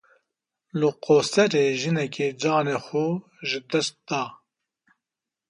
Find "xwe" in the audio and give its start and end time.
2.85-3.07